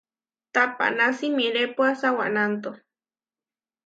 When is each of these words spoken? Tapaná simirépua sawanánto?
Tapaná 0.55 1.07
simirépua 1.19 1.89
sawanánto? 2.01 2.69